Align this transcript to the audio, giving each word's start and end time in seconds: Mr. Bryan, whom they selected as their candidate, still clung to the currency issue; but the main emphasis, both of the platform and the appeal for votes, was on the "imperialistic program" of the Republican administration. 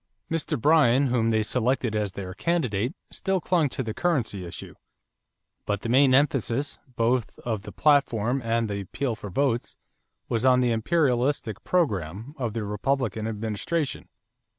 Mr. 0.31 0.59
Bryan, 0.59 1.05
whom 1.13 1.29
they 1.29 1.43
selected 1.43 1.95
as 1.95 2.13
their 2.13 2.33
candidate, 2.33 2.95
still 3.11 3.39
clung 3.39 3.69
to 3.69 3.83
the 3.83 3.93
currency 3.93 4.43
issue; 4.47 4.73
but 5.67 5.81
the 5.81 5.89
main 5.89 6.15
emphasis, 6.15 6.79
both 6.95 7.37
of 7.45 7.61
the 7.61 7.71
platform 7.71 8.41
and 8.43 8.67
the 8.67 8.81
appeal 8.81 9.13
for 9.15 9.29
votes, 9.29 9.77
was 10.27 10.43
on 10.43 10.59
the 10.59 10.71
"imperialistic 10.71 11.63
program" 11.63 12.33
of 12.39 12.53
the 12.53 12.63
Republican 12.63 13.27
administration. 13.27 14.09